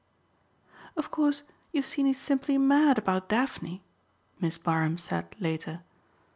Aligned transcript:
"Of 0.97 1.11
course 1.11 1.43
you've 1.71 1.85
seen 1.85 2.07
he's 2.07 2.17
simply 2.17 2.57
mad 2.57 2.97
about 2.97 3.29
Daphne?" 3.29 3.83
Miss 4.39 4.57
Barham 4.57 4.97
said 4.97 5.35
later. 5.39 5.81